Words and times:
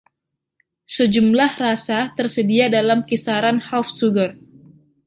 Sejumlah 0.95 1.51
rasa 1.65 1.97
tersedia 2.17 2.65
dalam 2.77 2.99
kisaran 3.09 3.57
Half 3.67 3.85
Sugar. 3.99 4.31